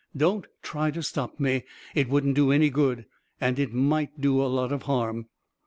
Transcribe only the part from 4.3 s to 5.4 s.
a lot of harm."